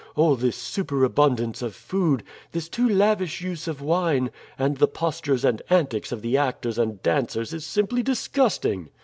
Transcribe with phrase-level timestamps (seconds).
[0.15, 5.61] All this superabundance of food, this too lavish use of wine, and the postures and
[5.69, 8.89] antics of the actors and dancers is simply disgusting.